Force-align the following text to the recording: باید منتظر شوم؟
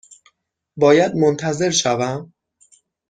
باید 0.77 1.15
منتظر 1.15 1.69
شوم؟ 1.69 2.33